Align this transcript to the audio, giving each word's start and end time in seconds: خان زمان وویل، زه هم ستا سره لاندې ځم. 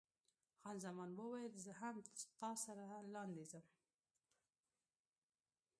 خان 0.61 0.77
زمان 0.85 1.09
وویل، 1.19 1.53
زه 1.65 1.71
هم 1.81 1.95
ستا 2.21 2.49
سره 2.63 2.85
لاندې 3.13 3.43
ځم. 3.51 3.65